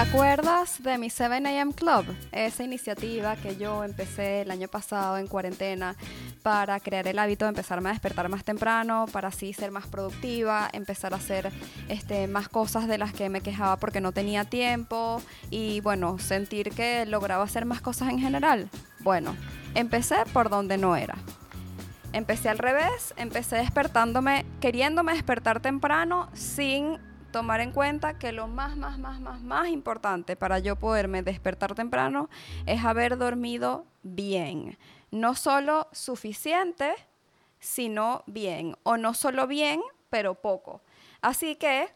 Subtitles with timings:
[0.00, 2.06] Acuerdas de mi 7am Club?
[2.32, 5.94] Esa iniciativa que yo empecé el año pasado en cuarentena
[6.42, 10.70] para crear el hábito de empezarme a despertar más temprano, para así ser más productiva,
[10.72, 11.52] empezar a hacer
[11.88, 15.20] este, más cosas de las que me quejaba porque no tenía tiempo
[15.50, 18.70] y bueno, sentir que lograba hacer más cosas en general.
[19.00, 19.36] Bueno,
[19.74, 21.16] empecé por donde no era.
[22.14, 26.98] Empecé al revés, empecé despertándome, queriéndome despertar temprano sin
[27.30, 31.74] tomar en cuenta que lo más, más, más, más, más importante para yo poderme despertar
[31.74, 32.28] temprano
[32.66, 34.78] es haber dormido bien.
[35.10, 36.94] No solo suficiente,
[37.58, 38.76] sino bien.
[38.82, 40.80] O no solo bien, pero poco.
[41.20, 41.88] Así que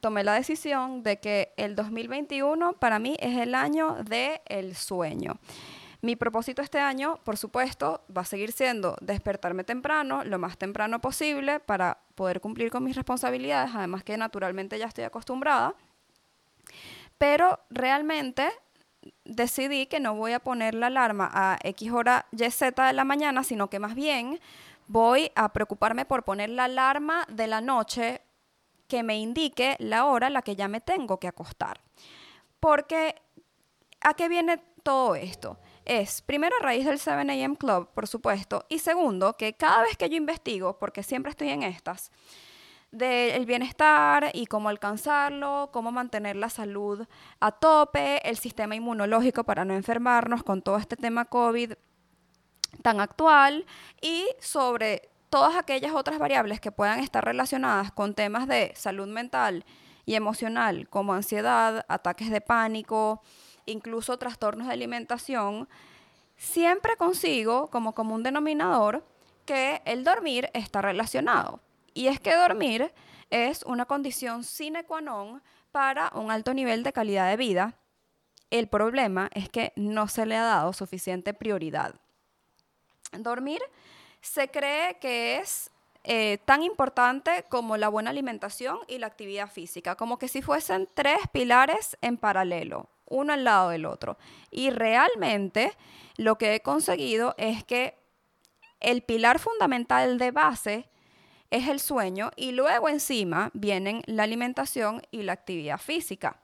[0.00, 5.38] tomé la decisión de que el 2021 para mí es el año del el sueño.
[6.04, 11.00] Mi propósito este año, por supuesto, va a seguir siendo despertarme temprano, lo más temprano
[11.00, 15.76] posible, para poder cumplir con mis responsabilidades, además que naturalmente ya estoy acostumbrada.
[17.18, 18.50] Pero realmente
[19.24, 23.04] decidí que no voy a poner la alarma a X hora Y Z de la
[23.04, 24.40] mañana, sino que más bien
[24.88, 28.22] voy a preocuparme por poner la alarma de la noche
[28.88, 31.80] que me indique la hora a la que ya me tengo que acostar.
[32.58, 33.14] Porque,
[34.00, 35.58] ¿a qué viene todo esto?
[35.84, 40.08] Es, primero, a raíz del 7am Club, por supuesto, y segundo, que cada vez que
[40.08, 42.10] yo investigo, porque siempre estoy en estas,
[42.92, 47.06] del bienestar y cómo alcanzarlo, cómo mantener la salud
[47.40, 51.72] a tope, el sistema inmunológico para no enfermarnos con todo este tema COVID
[52.82, 53.64] tan actual
[54.02, 59.64] y sobre todas aquellas otras variables que puedan estar relacionadas con temas de salud mental
[60.04, 63.22] y emocional, como ansiedad, ataques de pánico,
[63.66, 65.68] incluso trastornos de alimentación,
[66.36, 69.04] siempre consigo como común denominador
[69.46, 71.60] que el dormir está relacionado.
[71.94, 72.92] Y es que dormir
[73.30, 75.42] es una condición sine qua non
[75.72, 77.74] para un alto nivel de calidad de vida.
[78.50, 81.94] El problema es que no se le ha dado suficiente prioridad.
[83.12, 83.60] Dormir
[84.20, 85.70] se cree que es
[86.04, 90.88] eh, tan importante como la buena alimentación y la actividad física, como que si fuesen
[90.94, 94.18] tres pilares en paralelo uno al lado del otro.
[94.50, 95.72] Y realmente
[96.16, 97.98] lo que he conseguido es que
[98.80, 100.88] el pilar fundamental de base
[101.50, 106.40] es el sueño y luego encima vienen la alimentación y la actividad física.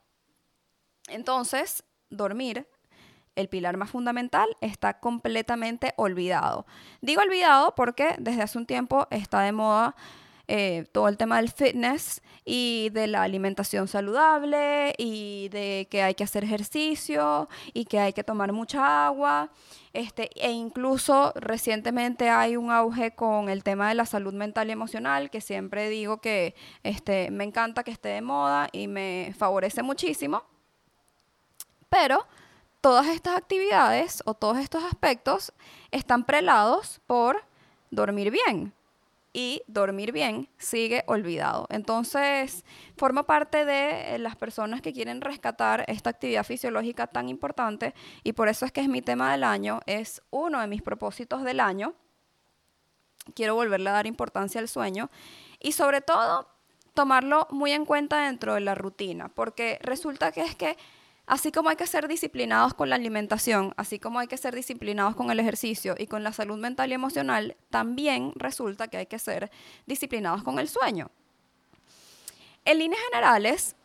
[1.08, 2.68] Entonces, dormir,
[3.34, 6.66] el pilar más fundamental, está completamente olvidado.
[7.00, 9.96] Digo olvidado porque desde hace un tiempo está de moda
[10.50, 16.14] eh, todo el tema del fitness y de la alimentación saludable y de que hay
[16.14, 19.50] que hacer ejercicio y que hay que tomar mucha agua.
[19.92, 24.72] Este, e incluso recientemente hay un auge con el tema de la salud mental y
[24.72, 29.82] emocional, que siempre digo que este, me encanta que esté de moda y me favorece
[29.82, 30.44] muchísimo.
[31.90, 32.26] Pero
[32.80, 35.52] todas estas actividades o todos estos aspectos
[35.90, 37.44] están prelados por
[37.90, 38.72] dormir bien
[39.38, 41.68] y dormir bien sigue olvidado.
[41.70, 42.64] Entonces,
[42.96, 47.94] forma parte de las personas que quieren rescatar esta actividad fisiológica tan importante
[48.24, 51.44] y por eso es que es mi tema del año, es uno de mis propósitos
[51.44, 51.94] del año.
[53.36, 55.08] Quiero volverle a dar importancia al sueño
[55.60, 56.48] y sobre todo
[56.92, 60.76] tomarlo muy en cuenta dentro de la rutina, porque resulta que es que
[61.28, 65.14] Así como hay que ser disciplinados con la alimentación, así como hay que ser disciplinados
[65.14, 69.18] con el ejercicio y con la salud mental y emocional, también resulta que hay que
[69.18, 69.50] ser
[69.84, 71.10] disciplinados con el sueño.
[72.64, 73.76] En líneas generales,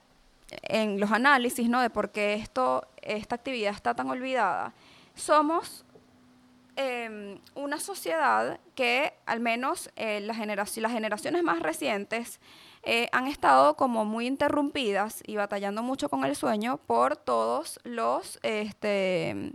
[0.62, 1.82] en los análisis ¿no?
[1.82, 4.74] de por qué esto, esta actividad está tan olvidada,
[5.14, 5.84] somos
[6.78, 10.38] em, una sociedad que al menos eh, las,
[10.78, 12.40] las generaciones más recientes
[12.84, 18.40] eh, han estado como muy interrumpidas y batallando mucho con el sueño por todos los
[18.44, 19.54] este,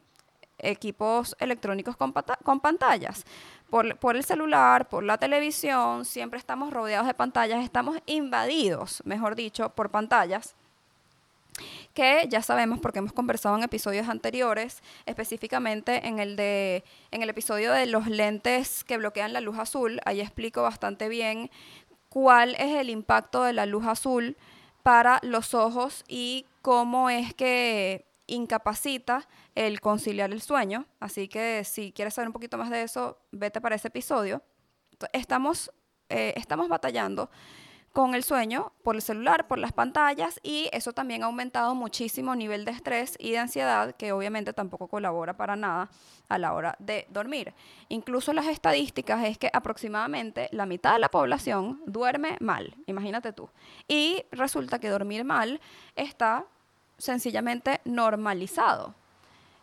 [0.59, 3.27] equipos electrónicos con, pantallas.
[3.69, 9.35] Por, por, el celular, por la televisión, siempre estamos rodeados de pantallas, estamos invadidos, mejor
[9.35, 10.55] dicho, por pantallas
[11.93, 17.31] que ya sabemos porque hemos conversado en episodios anteriores, específicamente en el de en el
[17.31, 21.51] episodio de los lentes que bloquean la luz azul, ahí explico bastante bien
[22.19, 24.37] cuál es el impacto de la luz azul
[24.83, 30.87] para los ojos y cómo es que incapacita el conciliar el sueño.
[30.99, 34.43] Así que si quieres saber un poquito más de eso, vete para ese episodio.
[35.13, 35.71] Estamos,
[36.09, 37.31] eh, estamos batallando
[37.99, 42.37] con el sueño por el celular, por las pantallas y eso también ha aumentado muchísimo
[42.37, 45.91] nivel de estrés y de ansiedad que obviamente tampoco colabora para nada
[46.29, 47.55] a la hora de dormir.
[47.89, 53.51] Incluso las estadísticas es que aproximadamente la mitad de la población duerme mal, imagínate tú.
[53.89, 55.61] Y resulta que dormir mal
[55.97, 56.45] está
[56.99, 58.95] sencillamente normalizado.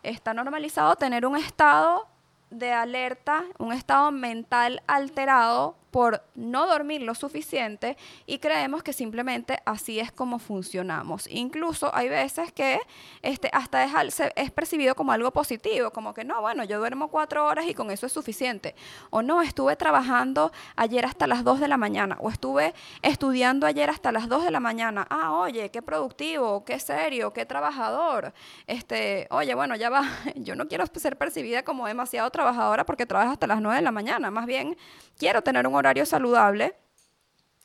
[0.03, 2.09] Está normalizado tener un estado
[2.49, 7.95] de alerta, un estado mental alterado por no dormir lo suficiente
[8.25, 11.25] y creemos que simplemente así es como funcionamos.
[11.31, 12.81] Incluso hay veces que
[13.21, 17.45] este, hasta es, es percibido como algo positivo, como que no, bueno, yo duermo cuatro
[17.45, 18.75] horas y con eso es suficiente.
[19.09, 23.89] O no, estuve trabajando ayer hasta las dos de la mañana o estuve estudiando ayer
[23.89, 25.07] hasta las dos de la mañana.
[25.09, 28.33] Ah, oye, qué productivo, qué serio, qué trabajador.
[28.67, 30.03] Este, oye, bueno, ya va,
[30.35, 33.93] yo no quiero ser percibida como demasiado trabajadora porque trabajo hasta las nueve de la
[33.93, 34.75] mañana, más bien
[35.17, 36.75] quiero tener un horario saludable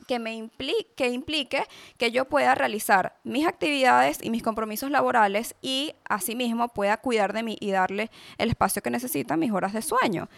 [0.07, 1.65] que me implique, que implique
[1.97, 7.43] que yo pueda realizar mis actividades y mis compromisos laborales y asimismo pueda cuidar de
[7.43, 10.29] mí y darle el espacio que necesitan mis horas de sueño.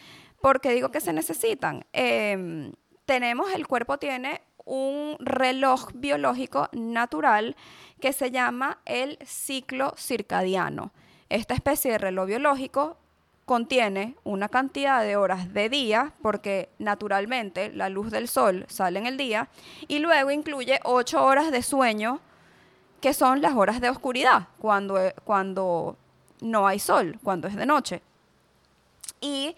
[0.42, 1.86] porque digo que se necesitan?
[1.92, 2.72] Em,
[3.06, 7.56] tenemos, el cuerpo tiene un reloj biológico natural
[8.00, 10.92] que se llama el ciclo circadiano.
[11.28, 12.98] Esta especie de reloj biológico
[13.52, 19.06] contiene una cantidad de horas de día, porque naturalmente la luz del sol sale en
[19.06, 19.50] el día,
[19.88, 22.20] y luego incluye ocho horas de sueño,
[23.02, 25.98] que son las horas de oscuridad, cuando, cuando
[26.40, 28.00] no hay sol, cuando es de noche.
[29.20, 29.54] Y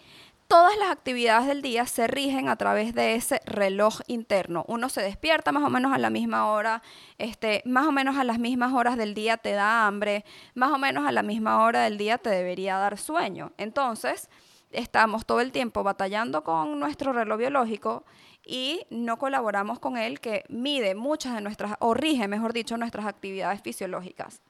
[0.47, 4.65] todas las actividades del día se rigen a través de ese reloj interno.
[4.67, 6.81] Uno se despierta más o menos a la misma hora,
[7.17, 10.77] este, más o menos a las mismas horas del día te da hambre, más o
[10.77, 13.53] menos a la misma hora del día te debería dar sueño.
[13.57, 14.29] Entonces,
[14.71, 18.05] estamos todo el tiempo batallando con nuestro reloj biológico
[18.45, 23.05] y no colaboramos con él que mide muchas de nuestras, o rige, mejor dicho, nuestras
[23.05, 24.41] actividades fisiológicas.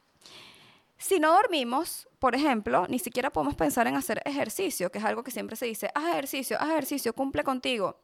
[0.97, 5.24] Si no dormimos, por ejemplo, ni siquiera podemos pensar en hacer ejercicio, que es algo
[5.24, 8.00] que siempre se dice, haz ejercicio, haz ejercicio, cumple contigo.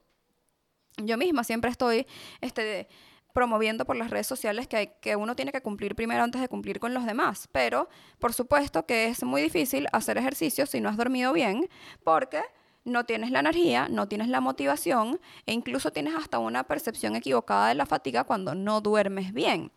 [0.97, 2.05] Yo misma siempre estoy
[2.41, 2.89] este,
[3.33, 6.93] promoviendo por las redes sociales que, uno tiene que cumplir primero antes de cumplir con
[6.93, 7.47] los demás.
[7.51, 7.88] Pero,
[8.19, 11.69] por supuesto que es muy difícil hacer ejercicio si no has dormido bien,
[12.03, 12.41] porque
[12.83, 17.69] no tienes la energía, no tienes la motivación e incluso tienes hasta una percepción equivocada
[17.69, 19.71] de la fatiga cuando no duermes bien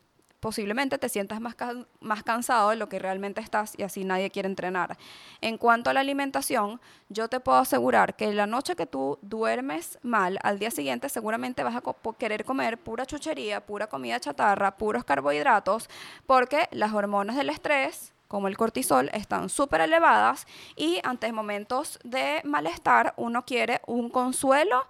[0.45, 1.57] posiblemente te sientas más,
[2.01, 4.99] más cansado de lo que realmente estás y así nadie quiere entrenar.
[5.41, 9.99] En cuanto a la alimentación, yo te puedo asegurar que la noche que tú duermes
[10.03, 11.83] mal, al día siguiente seguramente vas a
[12.19, 15.89] querer comer pura chuchería, pura comida chatarra, puros carbohidratos,
[16.27, 22.43] porque las hormonas del estrés como el cortisol, están súper elevadas y ante momentos de
[22.45, 24.89] malestar uno quiere un consuelo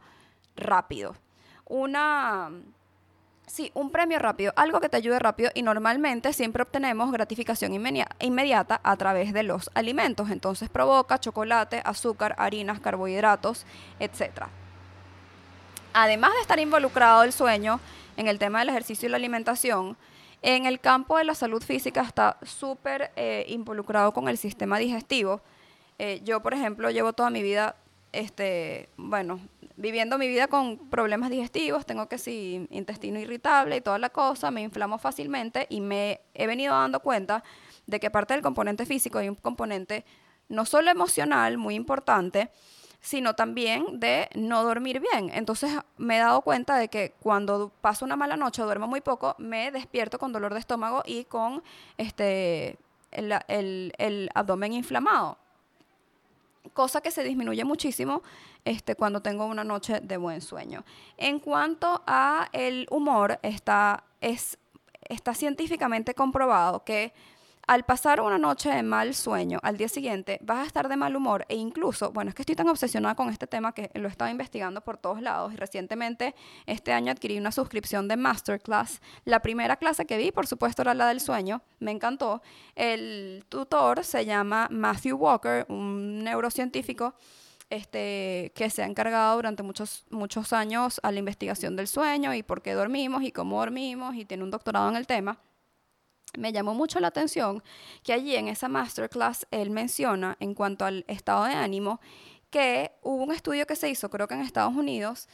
[0.57, 1.15] rápido,
[1.67, 2.51] una
[3.47, 8.81] Sí, un premio rápido, algo que te ayude rápido y normalmente siempre obtenemos gratificación inmediata
[8.83, 10.31] a través de los alimentos.
[10.31, 13.67] Entonces provoca chocolate, azúcar, harinas, carbohidratos,
[14.01, 14.47] etc.
[15.93, 17.81] Además de estar involucrado el sueño
[18.17, 19.97] en el tema del ejercicio y la alimentación,
[20.41, 25.41] en el campo de la salud física está súper eh, involucrado con el sistema digestivo.
[25.99, 27.77] Eh, yo, por ejemplo, llevo toda mi vida
[28.15, 29.41] este, bueno,
[29.77, 34.51] viviendo mi vida con problemas digestivos, tengo que si intestino irritable y toda la cosa,
[34.51, 37.43] me inflamo fácilmente y me he venido dando cuenta
[37.87, 40.05] de que parte del componente físico hay un componente
[40.49, 42.51] no solo emocional muy importante,
[43.01, 45.31] sino también de no dormir bien.
[45.35, 49.35] Entonces me he dado cuenta de que cuando paso una mala noche, duermo muy poco,
[49.39, 51.63] me despierto con dolor de estómago y con
[51.99, 52.79] este,
[53.11, 55.39] el abdomen inflamado
[56.73, 58.23] cosa que se disminuye muchísimo
[58.65, 60.85] este, cuando tengo una noche de buen sueño.
[61.17, 64.59] En cuanto a el humor, está, es,
[65.09, 67.13] está científicamente comprobado que
[67.67, 71.17] al pasar una noche de mal sueño, al día siguiente vas a estar de mal
[71.17, 74.11] humor e incluso, bueno, es que estoy tan obsesionada con este tema que lo he
[74.11, 76.35] estado investigando por todos lados y recientemente
[76.67, 79.01] este año adquirí una suscripción de Masterclass.
[79.25, 82.43] La primera clase que vi, por supuesto, era la del sueño, me encantó.
[82.75, 87.15] El tutor se llama Matthew Walker, un neurocientífico
[87.75, 92.43] este, que se ha encargado durante muchos, muchos años a la investigación del sueño y
[92.43, 95.39] por qué dormimos y cómo dormimos y tiene un doctorado en el tema
[96.39, 97.63] me llamó mucho la atención
[98.03, 102.01] que allí en esa masterclass él menciona en cuanto al estado de ánimo
[102.51, 105.29] que hubo un estudio que se hizo, creo que en Estados Unidos,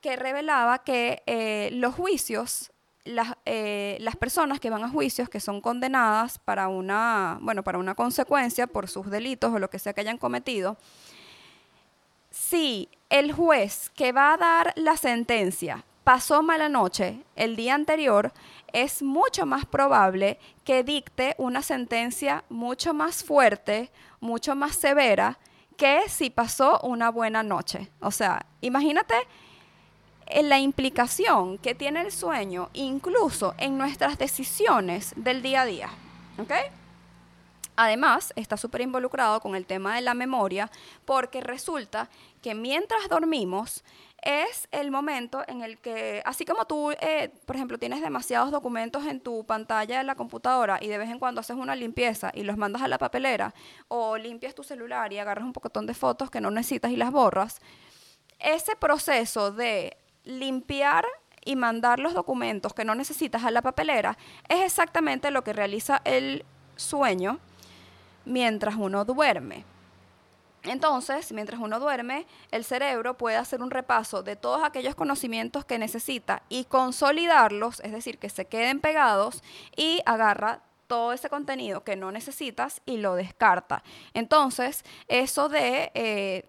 [0.00, 2.70] que revelaba que eh, los juicios,
[3.04, 7.78] las, eh, las, personas que van a juicios que son condenadas para una, bueno, para
[7.78, 10.78] una consecuencia por sus delitos o lo que sea que hayan cometido,
[12.30, 18.32] si el juez que va a dar la sentencia pasó mala noche el día anterior,
[18.72, 25.38] es mucho más probable que dicte una sentencia mucho más fuerte, mucho más severa,
[25.76, 27.90] que si pasó una buena noche.
[28.00, 29.14] O sea, imagínate
[30.26, 35.88] en la implicación que tiene el sueño incluso en nuestras decisiones del día a día.
[36.38, 36.52] ¿Ok?
[37.82, 40.70] Además, está súper involucrado con el tema de la memoria
[41.06, 42.10] porque resulta
[42.42, 43.84] que mientras dormimos,
[44.20, 49.06] es el momento en el que, así como tú, eh, por ejemplo, tienes demasiados documentos
[49.06, 52.42] en tu pantalla de la computadora y de vez en cuando haces una limpieza y
[52.42, 53.54] los mandas a la papelera,
[53.88, 57.10] o limpias tu celular y agarras un pocotón de fotos que no necesitas y las
[57.10, 57.62] borras,
[58.40, 61.06] ese proceso de limpiar
[61.46, 64.18] y mandar los documentos que no necesitas a la papelera
[64.50, 66.44] es exactamente lo que realiza el
[66.76, 67.40] sueño
[68.30, 69.64] mientras uno duerme.
[70.62, 75.78] Entonces, mientras uno duerme, el cerebro puede hacer un repaso de todos aquellos conocimientos que
[75.78, 79.42] necesita y consolidarlos, es decir, que se queden pegados
[79.74, 83.82] y agarra todo ese contenido que no necesitas y lo descarta.
[84.12, 86.44] Entonces, eso de eh,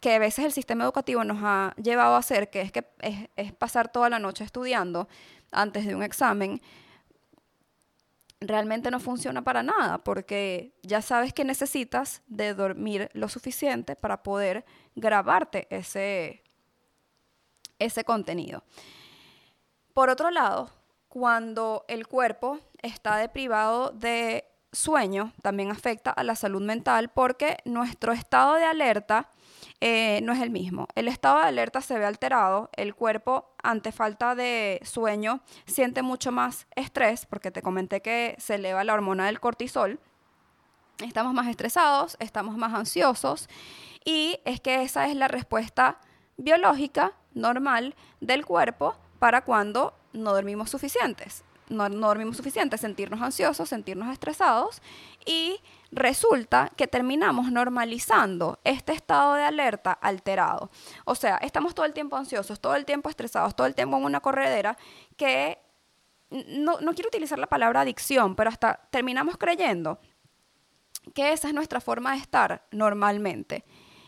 [0.00, 2.84] que a veces el sistema educativo nos ha llevado a hacer, que es que
[3.36, 5.08] es pasar toda la noche estudiando
[5.52, 6.62] antes de un examen,
[8.40, 14.22] realmente no funciona para nada porque ya sabes que necesitas de dormir lo suficiente para
[14.22, 16.42] poder grabarte ese,
[17.78, 18.64] ese contenido.
[19.92, 20.70] Por otro lado,
[21.08, 28.12] cuando el cuerpo está deprivado de sueño, también afecta a la salud mental porque nuestro
[28.12, 29.30] estado de alerta
[29.80, 30.88] eh, no es el mismo.
[30.94, 36.32] El estado de alerta se ve alterado, el cuerpo ante falta de sueño siente mucho
[36.32, 39.98] más estrés, porque te comenté que se eleva la hormona del cortisol.
[40.98, 43.48] Estamos más estresados, estamos más ansiosos
[44.04, 45.98] y es que esa es la respuesta
[46.36, 51.44] biológica normal del cuerpo para cuando no dormimos suficientes.
[51.70, 54.82] No, no dormimos suficiente, sentirnos ansiosos, sentirnos estresados
[55.24, 55.60] y
[55.90, 60.70] resulta que terminamos normalizando este estado de alerta alterado.
[61.04, 64.04] O sea, estamos todo el tiempo ansiosos, todo el tiempo estresados, todo el tiempo en
[64.04, 64.76] una corredera
[65.16, 65.58] que
[66.30, 69.98] no, quiero utilizar la palabra adicción, pero hasta terminamos creyendo
[71.14, 73.64] que esa es nuestra forma de estar normalmente.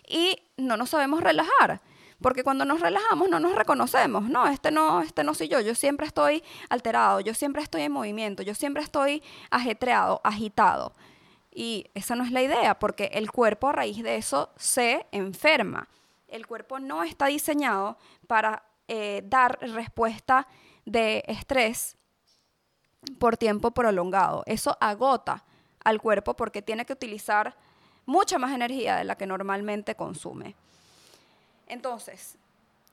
[0.06, 1.80] Y no nos sabemos relajar.
[2.22, 5.74] Porque cuando nos relajamos no nos reconocemos, no, este no, este no soy yo, yo
[5.74, 10.92] siempre estoy alterado, yo siempre estoy en movimiento, yo siempre estoy ajetreado, agitado.
[11.54, 15.88] Y esa no es la idea, porque el cuerpo a raíz de eso se enferma.
[16.28, 20.48] El cuerpo no está diseñado para eh, dar respuesta
[20.86, 21.96] de estrés
[23.18, 24.42] por tiempo prolongado.
[24.46, 25.44] Eso agota
[25.84, 27.54] al cuerpo porque tiene que utilizar
[28.06, 30.54] mucha más energía de la que normalmente consume.
[31.72, 32.36] Entonces,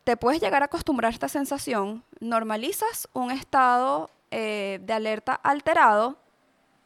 [0.03, 6.17] te puedes llegar a acostumbrar a esta sensación, normalizas un estado eh, de alerta alterado,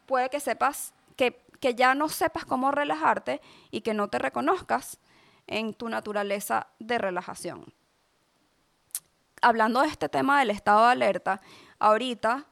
[0.05, 3.39] puede que sepas que que ya no sepas cómo relajarte
[3.71, 4.99] y que no te reconozcas
[5.47, 7.73] en tu naturaleza de relajación.
[9.41, 11.39] Hablando de este tema del estado de alerta,
[11.79, 12.47] ahorita,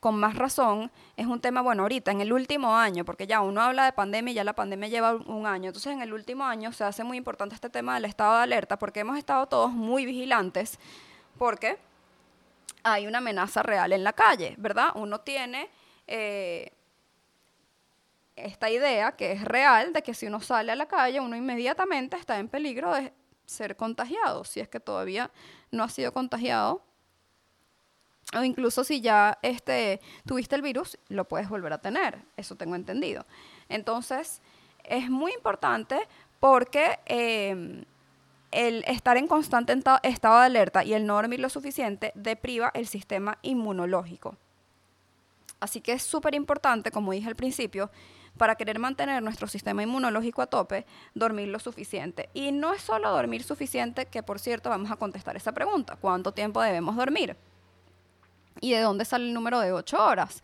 [0.00, 3.60] con más razón, es un tema, bueno, ahorita, en el último año, porque ya uno
[3.60, 6.72] habla de pandemia y ya la pandemia lleva un año, entonces en el último año
[6.72, 10.06] se hace muy importante este tema del estado de alerta porque hemos estado todos muy
[10.06, 10.78] vigilantes,
[11.38, 11.78] porque
[12.82, 14.90] hay una amenaza real en la calle, ¿verdad?
[14.94, 15.68] Uno tiene...
[16.06, 16.72] Eh,
[18.44, 22.16] esta idea que es real de que si uno sale a la calle, uno inmediatamente
[22.16, 23.12] está en peligro de
[23.44, 25.30] ser contagiado, si es que todavía
[25.70, 26.82] no ha sido contagiado.
[28.36, 32.18] O incluso si ya este, tuviste el virus, lo puedes volver a tener.
[32.36, 33.26] Eso tengo entendido.
[33.68, 34.40] Entonces,
[34.84, 35.98] es muy importante
[36.38, 37.84] porque em,
[38.52, 39.72] el estar en constante
[40.02, 44.36] estado de alerta y el no dormir lo suficiente depriva el sistema inmunológico.
[45.58, 47.90] Así que es súper importante, como dije al principio,
[48.38, 52.30] para querer mantener nuestro sistema inmunológico a tope, dormir lo suficiente.
[52.32, 56.32] Y no es solo dormir suficiente, que por cierto vamos a contestar esa pregunta, ¿cuánto
[56.32, 57.36] tiempo debemos dormir?
[58.60, 60.42] ¿Y de dónde sale el número de 8 horas?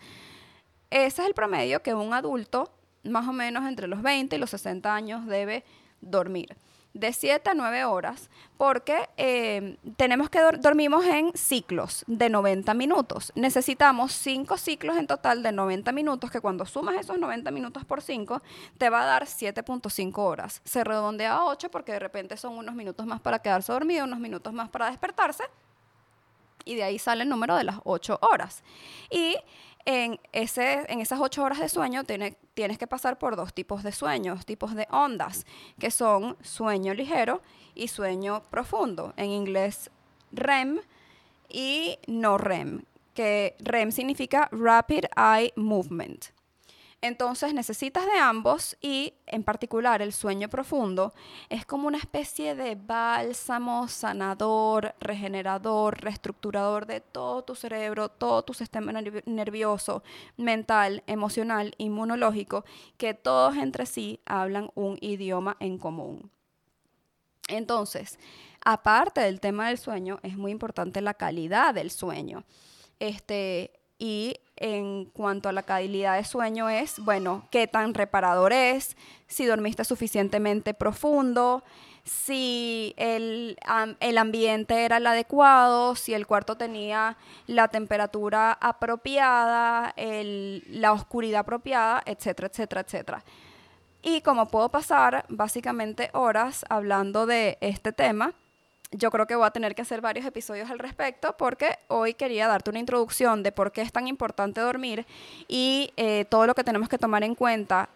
[0.91, 2.71] Ese es el promedio que un adulto,
[3.05, 5.65] más o menos entre los 20 y los 60 años, debe
[6.01, 6.57] dormir
[6.99, 13.33] de 7 a 9 horas, porque eh, tenemos que dormimos en ciclos de 90 minutos.
[13.35, 18.01] Necesitamos 5 ciclos en total de 90 minutos, que cuando sumas esos 90 minutos por
[18.01, 18.43] 5,
[18.79, 20.63] te va a dar 7.5 horas.
[20.65, 24.19] Se redondea a 8 porque de repente son unos minutos más para quedarse dormido, unos
[24.19, 25.45] minutos más para despertarse,
[26.67, 28.63] y de ahí sale el número de las 8 horas.
[29.11, 29.37] Y
[29.87, 33.93] en, ese, en esas ocho horas de sueño tienes que pasar por dos tipos de
[33.93, 35.47] sueños, tipos de ondas,
[35.79, 37.41] que son sueño ligero
[37.75, 39.15] y sueño profundo.
[39.17, 39.91] En inglés
[40.33, 40.81] REM
[41.49, 42.83] y no REM,
[43.15, 46.36] que REM significa Rapid Eye Movement.
[47.07, 51.15] Entonces necesitas de ambos y en particular el sueño profundo
[51.49, 58.55] es como una especie de bálsamo sanador, regenerador, reestructurador de todo tu cerebro, todo tu
[58.55, 58.91] sistema
[59.25, 60.03] nervioso,
[60.37, 62.65] mental, emocional, inmunológico,
[62.97, 66.33] que todos entre sí hablan un idioma en común.
[67.47, 68.19] Entonces,
[68.65, 72.43] aparte del tema del sueño, es muy importante la calidad del sueño.
[72.99, 78.97] Este, y en cuanto a la calidad de sueño es, bueno, qué tan reparador es,
[79.27, 81.63] si dormiste suficientemente profundo,
[82.05, 83.59] si el,
[84.01, 87.17] el, ambiente era el adecuado, si el cuarto tenía
[87.49, 93.25] la temperatura apropiada, la oscuridad apropiada, etcétera, etcétera, etcétera.
[94.03, 98.35] Y como puedo pasar básicamente horas hablando de este tema,
[98.93, 102.47] yo creo que voy a tener que hacer varios episodios al respecto porque hoy quería
[102.47, 105.07] darte una introducción de por qué es tan importante dormir
[105.49, 107.89] y eh, todo lo que tenemos que tomar en cuenta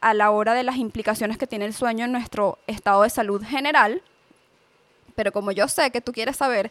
[0.00, 3.42] a la hora de las implicaciones que tiene el sueño en nuestro estado de salud
[3.44, 4.02] general.
[5.14, 6.70] Pero como yo sé que tú quieres saber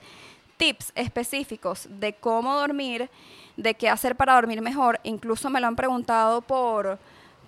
[0.58, 3.10] tips específicos de cómo dormir,
[3.58, 7.00] de qué hacer para dormir mejor, incluso me lo han preguntado por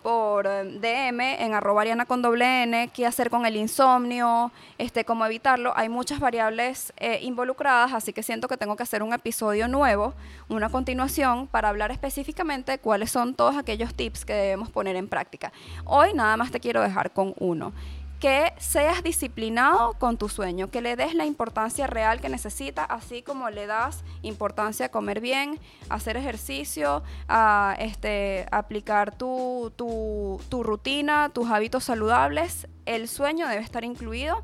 [0.07, 5.03] por eh, DM en arroba ariana con doble N, qué hacer con el insomnio, este,
[5.03, 5.73] cómo evitarlo.
[5.75, 10.13] Hay muchas variables eh, involucradas, así que siento que tengo que hacer un episodio nuevo,
[10.47, 15.09] una continuación, para hablar específicamente de cuáles son todos aquellos tips que debemos poner en
[15.09, 15.51] práctica.
[15.83, 17.73] Hoy nada más te quiero dejar con uno
[18.19, 23.21] que seas disciplinado con tu sueño, que le des la importancia real que necesita, así
[23.21, 31.29] como le das importancia a comer bien, hacer ejercicio, a este, aplicar tu, tu rutina,
[31.29, 32.67] tus hábitos saludables.
[32.85, 34.41] El sueño debe estar incluido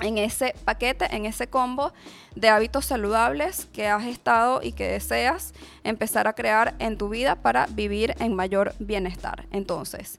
[0.00, 1.92] en ese paquete, en ese combo
[2.34, 5.52] de hábitos saludables que has estado y que deseas
[5.84, 9.46] empezar a crear en tu vida para vivir en mayor bienestar.
[9.50, 10.18] Entonces,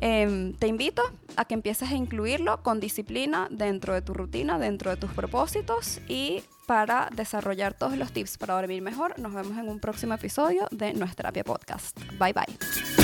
[0.00, 1.02] Em, te invito
[1.36, 6.00] a que empieces a incluirlo con disciplina dentro de tu rutina, dentro de tus propósitos
[6.08, 9.18] y para desarrollar todos los tips para dormir mejor.
[9.18, 11.98] Nos vemos en un próximo episodio de Nuestra Terapia Podcast.
[12.18, 12.97] Bye bye.